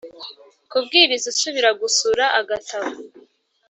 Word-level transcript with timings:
Kubwiriza 0.69 1.25
usubira 1.33 1.69
gusura 1.81 2.25
agatabo 2.39 2.91